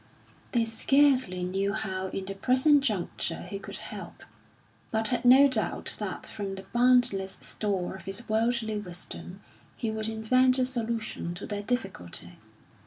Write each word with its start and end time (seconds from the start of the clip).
They 0.53 0.65
scarcely 0.65 1.43
knew 1.43 1.73
how 1.73 2.07
in 2.07 2.25
the 2.25 2.33
present 2.33 2.81
juncture 2.83 3.43
he 3.43 3.59
could 3.59 3.75
help, 3.75 4.23
but 4.89 5.09
had 5.09 5.23
no 5.23 5.47
doubt 5.47 5.95
that 5.99 6.25
from 6.25 6.55
the 6.55 6.65
boundless 6.73 7.37
store 7.41 7.93
of 7.97 8.05
his 8.05 8.27
worldly 8.27 8.79
wisdom 8.79 9.41
he 9.77 9.91
would 9.91 10.07
invent 10.09 10.57
a 10.57 10.65
solution 10.65 11.35
to 11.35 11.45
their 11.45 11.61
difficulty. 11.61 12.39